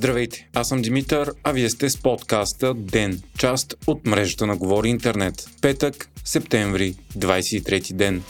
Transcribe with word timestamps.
Здравейте, 0.00 0.48
аз 0.54 0.68
съм 0.68 0.82
Димитър, 0.82 1.32
а 1.44 1.52
вие 1.52 1.70
сте 1.70 1.90
с 1.90 1.96
подкаста 1.96 2.74
ДЕН, 2.74 3.22
част 3.38 3.74
от 3.86 4.06
мрежата 4.06 4.46
на 4.46 4.56
Говори 4.56 4.88
Интернет. 4.88 5.50
Петък, 5.62 6.08
септември, 6.24 6.94
23 7.18 7.92
ден. 7.92 8.22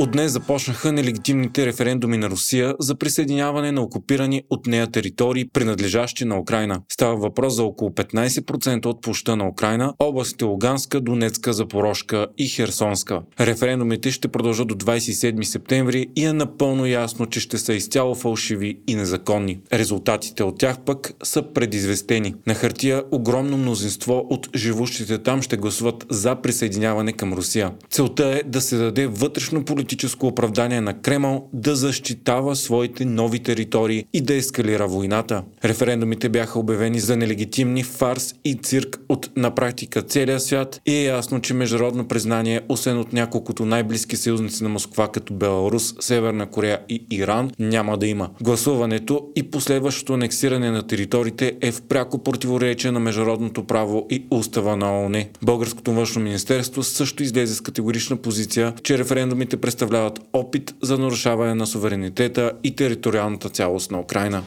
От 0.00 0.10
днес 0.10 0.32
започнаха 0.32 0.92
нелегитимните 0.92 1.66
референдуми 1.66 2.16
на 2.16 2.30
Русия 2.30 2.74
за 2.78 2.94
присъединяване 2.94 3.72
на 3.72 3.82
окупирани 3.82 4.42
от 4.50 4.66
нея 4.66 4.86
територии, 4.86 5.48
принадлежащи 5.48 6.24
на 6.24 6.38
Украина. 6.38 6.80
Става 6.88 7.16
въпрос 7.16 7.54
за 7.54 7.64
около 7.64 7.90
15% 7.90 8.86
от 8.86 9.02
площа 9.02 9.36
на 9.36 9.48
Украина, 9.48 9.94
областите 9.98 10.44
Луганска, 10.44 11.00
Донецка, 11.00 11.52
Запорожка 11.52 12.26
и 12.38 12.48
Херсонска. 12.48 13.22
Референдумите 13.40 14.10
ще 14.10 14.28
продължат 14.28 14.68
до 14.68 14.74
27 14.74 15.42
септември 15.42 16.06
и 16.16 16.24
е 16.24 16.32
напълно 16.32 16.86
ясно, 16.86 17.26
че 17.26 17.40
ще 17.40 17.58
са 17.58 17.74
изцяло 17.74 18.14
фалшиви 18.14 18.78
и 18.86 18.94
незаконни. 18.94 19.60
Резултатите 19.72 20.44
от 20.44 20.58
тях 20.58 20.76
пък 20.86 21.12
са 21.22 21.42
предизвестени. 21.54 22.34
На 22.46 22.54
хартия 22.54 23.04
огромно 23.10 23.56
мнозинство 23.56 24.26
от 24.30 24.48
живущите 24.56 25.18
там 25.18 25.42
ще 25.42 25.56
гласуват 25.56 26.06
за 26.10 26.36
присъединяване 26.36 27.12
към 27.12 27.32
Русия. 27.32 27.72
Целта 27.90 28.26
е 28.26 28.42
да 28.48 28.60
се 28.60 28.76
даде 28.76 29.06
вътрешно 29.06 29.64
политическо 29.64 29.89
политическо 29.90 30.26
оправдание 30.26 30.80
на 30.80 31.00
Кремъл 31.00 31.48
да 31.52 31.76
защитава 31.76 32.54
своите 32.54 33.04
нови 33.04 33.38
територии 33.38 34.04
и 34.12 34.20
да 34.20 34.34
ескалира 34.34 34.88
войната. 34.88 35.42
Референдумите 35.64 36.28
бяха 36.28 36.58
обявени 36.58 37.00
за 37.00 37.16
нелегитимни 37.16 37.82
фарс 37.82 38.34
и 38.44 38.54
цирк 38.54 39.00
от 39.08 39.30
на 39.36 39.54
практика 39.54 40.02
целия 40.02 40.40
свят 40.40 40.80
и 40.86 40.94
е 40.94 41.04
ясно, 41.04 41.40
че 41.40 41.54
международно 41.54 42.08
признание, 42.08 42.60
освен 42.68 42.98
от 42.98 43.12
няколкото 43.12 43.64
най-близки 43.64 44.16
съюзници 44.16 44.62
на 44.62 44.68
Москва 44.68 45.08
като 45.08 45.34
Беларус, 45.34 45.94
Северна 46.00 46.46
Корея 46.46 46.80
и 46.88 47.06
Иран, 47.10 47.50
няма 47.58 47.98
да 47.98 48.06
има. 48.06 48.30
Гласуването 48.40 49.28
и 49.36 49.42
последващото 49.42 50.12
анексиране 50.12 50.70
на 50.70 50.86
териториите 50.86 51.56
е 51.60 51.72
в 51.72 51.82
пряко 51.82 52.18
противоречие 52.18 52.90
на 52.90 53.00
международното 53.00 53.64
право 53.64 54.06
и 54.10 54.26
устава 54.30 54.76
на 54.76 55.02
ООН. 55.02 55.24
Българското 55.42 55.92
външно 55.92 56.22
министерство 56.22 56.82
също 56.82 57.22
излезе 57.22 57.54
с 57.54 57.60
категорична 57.60 58.16
позиция, 58.16 58.74
че 58.82 58.98
референдумите 58.98 59.56
през 59.56 59.79
представляват 59.80 60.20
опит 60.32 60.74
за 60.82 60.98
нарушаване 60.98 61.54
на 61.54 61.66
суверенитета 61.66 62.52
и 62.62 62.76
териториалната 62.76 63.48
цялост 63.48 63.90
на 63.90 64.00
Украина 64.00 64.42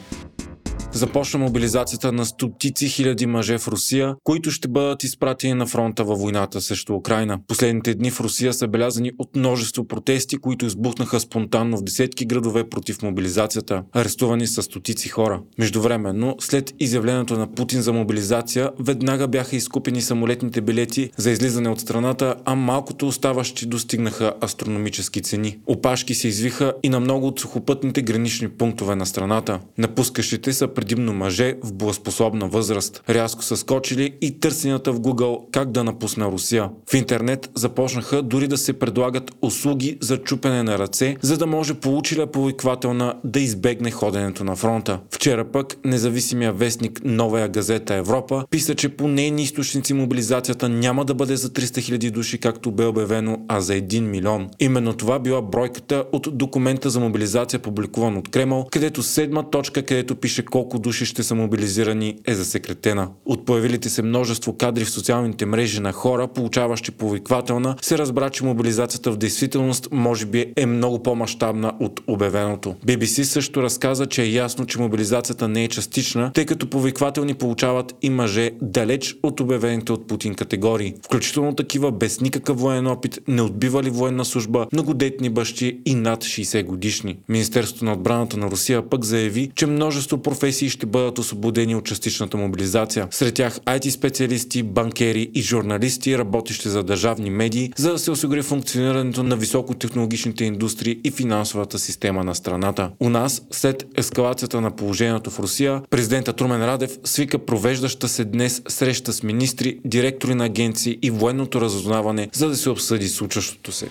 започна 0.98 1.38
мобилизацията 1.38 2.12
на 2.12 2.26
стотици 2.26 2.88
хиляди 2.88 3.26
мъже 3.26 3.58
в 3.58 3.68
Русия, 3.68 4.14
които 4.24 4.50
ще 4.50 4.68
бъдат 4.68 5.04
изпратени 5.04 5.54
на 5.54 5.66
фронта 5.66 6.04
във 6.04 6.18
войната 6.18 6.60
срещу 6.60 6.94
Украина. 6.94 7.38
Последните 7.48 7.94
дни 7.94 8.10
в 8.10 8.20
Русия 8.20 8.52
са 8.52 8.68
белязани 8.68 9.12
от 9.18 9.36
множество 9.36 9.88
протести, 9.88 10.36
които 10.36 10.66
избухнаха 10.66 11.20
спонтанно 11.20 11.76
в 11.76 11.82
десетки 11.82 12.24
градове 12.26 12.68
против 12.68 13.02
мобилизацията. 13.02 13.82
Арестувани 13.92 14.46
са 14.46 14.62
стотици 14.62 15.08
хора. 15.08 15.40
Междувременно, 15.58 16.36
след 16.40 16.74
изявлението 16.80 17.38
на 17.38 17.54
Путин 17.54 17.82
за 17.82 17.92
мобилизация, 17.92 18.70
веднага 18.80 19.28
бяха 19.28 19.56
изкупени 19.56 20.02
самолетните 20.02 20.60
билети 20.60 21.10
за 21.16 21.30
излизане 21.30 21.68
от 21.68 21.80
страната, 21.80 22.34
а 22.44 22.54
малкото 22.54 23.06
оставащи 23.06 23.66
достигнаха 23.66 24.32
астрономически 24.44 25.22
цени. 25.22 25.58
Опашки 25.66 26.14
се 26.14 26.28
извиха 26.28 26.72
и 26.82 26.88
на 26.88 27.00
много 27.00 27.26
от 27.26 27.40
сухопътните 27.40 28.02
гранични 28.02 28.48
пунктове 28.48 28.96
на 28.96 29.06
страната. 29.06 29.60
Напускащите 29.78 30.52
са 30.52 30.68
предимно 30.84 31.12
мъже 31.12 31.54
в 31.62 31.72
боеспособна 31.72 32.48
възраст. 32.48 33.02
Рязко 33.08 33.44
са 33.44 33.56
скочили 33.56 34.14
и 34.20 34.40
търсенията 34.40 34.92
в 34.92 35.00
Google 35.00 35.38
как 35.52 35.70
да 35.70 35.84
напусна 35.84 36.26
Русия. 36.26 36.70
В 36.90 36.94
интернет 36.94 37.50
започнаха 37.54 38.22
дори 38.22 38.48
да 38.48 38.58
се 38.58 38.72
предлагат 38.72 39.32
услуги 39.42 39.98
за 40.00 40.16
чупене 40.16 40.62
на 40.62 40.78
ръце, 40.78 41.16
за 41.22 41.36
да 41.36 41.46
може 41.46 41.74
получиля 41.74 42.26
повиквателна 42.26 43.14
да 43.24 43.40
избегне 43.40 43.90
ходенето 43.90 44.44
на 44.44 44.56
фронта. 44.56 45.00
Вчера 45.10 45.44
пък 45.44 45.76
независимия 45.84 46.52
вестник 46.52 47.00
Новая 47.04 47.48
газета 47.48 47.94
Европа 47.94 48.44
писа, 48.50 48.74
че 48.74 48.88
по 48.88 49.08
нейни 49.08 49.42
източници 49.42 49.94
мобилизацията 49.94 50.68
няма 50.68 51.04
да 51.04 51.14
бъде 51.14 51.36
за 51.36 51.48
300 51.48 51.98
000 51.98 52.10
души, 52.10 52.38
както 52.38 52.70
бе 52.70 52.86
обявено, 52.86 53.38
а 53.48 53.60
за 53.60 53.72
1 53.72 54.00
милион. 54.00 54.48
Именно 54.60 54.92
това 54.92 55.18
била 55.18 55.42
бройката 55.42 56.04
от 56.12 56.28
документа 56.32 56.90
за 56.90 57.00
мобилизация, 57.00 57.60
публикуван 57.60 58.16
от 58.16 58.28
Кремъл, 58.28 58.66
където 58.70 59.02
седма 59.02 59.50
точка, 59.50 59.82
където 59.82 60.16
пише 60.16 60.44
колко 60.44 60.73
колко 60.74 60.82
души 60.82 61.06
ще 61.06 61.22
са 61.22 61.34
мобилизирани 61.34 62.16
е 62.26 62.34
засекретена. 62.34 63.08
От 63.26 63.46
появилите 63.46 63.88
се 63.88 64.02
множество 64.02 64.52
кадри 64.52 64.84
в 64.84 64.90
социалните 64.90 65.46
мрежи 65.46 65.80
на 65.80 65.92
хора, 65.92 66.28
получаващи 66.28 66.90
повиквателна, 66.90 67.76
се 67.82 67.98
разбра, 67.98 68.30
че 68.30 68.44
мобилизацията 68.44 69.12
в 69.12 69.16
действителност 69.16 69.88
може 69.92 70.26
би 70.26 70.52
е 70.56 70.66
много 70.66 71.02
по-масштабна 71.02 71.72
от 71.80 72.00
обявеното. 72.06 72.74
BBC 72.86 73.22
също 73.22 73.62
разказа, 73.62 74.06
че 74.06 74.22
е 74.22 74.30
ясно, 74.30 74.66
че 74.66 74.78
мобилизацията 74.78 75.48
не 75.48 75.64
е 75.64 75.68
частична, 75.68 76.30
тъй 76.34 76.46
като 76.46 76.70
повиквателни 76.70 77.34
получават 77.34 77.94
и 78.02 78.10
мъже 78.10 78.50
далеч 78.62 79.16
от 79.22 79.40
обявените 79.40 79.92
от 79.92 80.06
Путин 80.06 80.34
категории, 80.34 80.94
включително 81.04 81.54
такива 81.54 81.92
без 81.92 82.20
никакъв 82.20 82.60
военен 82.60 82.86
опит, 82.86 83.18
не 83.28 83.42
отбивали 83.42 83.90
военна 83.90 84.24
служба, 84.24 84.66
многодетни 84.72 85.30
бащи 85.30 85.80
и 85.86 85.94
над 85.94 86.24
60 86.24 86.64
годишни. 86.64 87.16
Министерството 87.28 87.84
на 87.84 87.92
отбраната 87.92 88.36
на 88.36 88.50
Русия 88.50 88.88
пък 88.88 89.04
заяви, 89.04 89.50
че 89.54 89.66
множество 89.66 90.18
професии 90.24 90.63
професии 90.64 90.70
ще 90.70 90.86
бъдат 90.86 91.18
освободени 91.18 91.76
от 91.76 91.84
частичната 91.84 92.36
мобилизация. 92.36 93.08
Сред 93.10 93.34
тях 93.34 93.60
IT 93.60 93.90
специалисти, 93.90 94.62
банкери 94.62 95.30
и 95.34 95.42
журналисти, 95.42 96.18
работещи 96.18 96.68
за 96.68 96.82
държавни 96.82 97.30
медии, 97.30 97.72
за 97.76 97.92
да 97.92 97.98
се 97.98 98.10
осигури 98.10 98.42
функционирането 98.42 99.22
на 99.22 99.36
високотехнологичните 99.36 100.44
индустрии 100.44 101.00
и 101.04 101.10
финансовата 101.10 101.78
система 101.78 102.24
на 102.24 102.34
страната. 102.34 102.90
У 103.00 103.08
нас, 103.08 103.42
след 103.50 103.84
ескалацията 103.96 104.60
на 104.60 104.70
положението 104.70 105.30
в 105.30 105.40
Русия, 105.40 105.82
президента 105.90 106.32
Трумен 106.32 106.64
Радев 106.64 106.98
свика 107.04 107.38
провеждаща 107.38 108.08
се 108.08 108.24
днес 108.24 108.62
среща 108.68 109.12
с 109.12 109.22
министри, 109.22 109.78
директори 109.84 110.34
на 110.34 110.44
агенции 110.44 110.98
и 111.02 111.10
военното 111.10 111.60
разузнаване, 111.60 112.28
за 112.32 112.48
да 112.48 112.56
се 112.56 112.70
обсъди 112.70 113.08
случващото 113.08 113.72
се. 113.72 113.88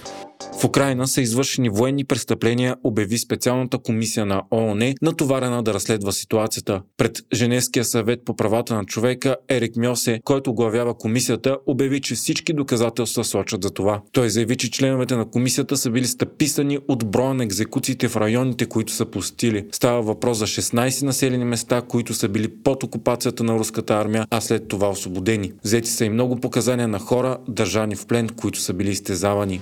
В 0.59 0.65
Украина 0.65 1.07
са 1.07 1.21
извършени 1.21 1.69
военни 1.69 2.05
престъпления, 2.05 2.75
обяви 2.83 3.17
специалната 3.17 3.77
комисия 3.77 4.25
на 4.25 4.41
ООН, 4.51 4.93
натоварена 5.01 5.63
да 5.63 5.73
разследва 5.73 6.11
ситуацията. 6.11 6.81
Пред 6.97 7.19
Женевския 7.33 7.85
съвет 7.85 8.25
по 8.25 8.35
правата 8.35 8.75
на 8.75 8.85
човека 8.85 9.35
Ерик 9.49 9.75
Мьосе, 9.75 10.19
който 10.23 10.53
главява 10.53 10.97
комисията, 10.97 11.57
обяви, 11.65 12.01
че 12.01 12.15
всички 12.15 12.53
доказателства 12.53 13.23
сочат 13.23 13.63
за 13.63 13.69
това. 13.69 14.01
Той 14.11 14.29
заяви, 14.29 14.55
че 14.55 14.71
членовете 14.71 15.15
на 15.15 15.29
комисията 15.29 15.77
са 15.77 15.89
били 15.89 16.07
стъписани 16.07 16.79
от 16.87 17.05
броя 17.11 17.33
на 17.33 17.43
екзекуциите 17.43 18.07
в 18.07 18.17
районите, 18.17 18.65
които 18.65 18.93
са 18.93 19.05
посетили. 19.05 19.65
Става 19.71 20.01
въпрос 20.01 20.37
за 20.37 20.47
16 20.47 21.03
населени 21.05 21.45
места, 21.45 21.81
които 21.81 22.13
са 22.13 22.29
били 22.29 22.47
под 22.63 22.83
окупацията 22.83 23.43
на 23.43 23.53
руската 23.53 23.93
армия, 23.93 24.27
а 24.29 24.41
след 24.41 24.67
това 24.67 24.89
освободени. 24.89 25.51
Взети 25.63 25.89
са 25.89 26.05
и 26.05 26.09
много 26.09 26.35
показания 26.35 26.87
на 26.87 26.99
хора, 26.99 27.37
държани 27.47 27.95
в 27.95 28.05
плен, 28.05 28.29
които 28.29 28.59
са 28.59 28.73
били 28.73 28.89
изтезавани. 28.89 29.61